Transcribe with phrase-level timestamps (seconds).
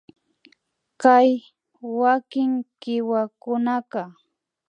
[1.01, 1.29] Kay
[2.01, 2.51] wakin
[2.81, 4.01] kiwakunaka